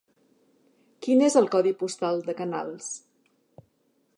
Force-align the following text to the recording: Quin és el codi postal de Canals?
Quin 1.07 1.21
és 1.27 1.37
el 1.41 1.49
codi 1.55 1.73
postal 1.83 2.25
de 2.31 2.35
Canals? 2.41 2.89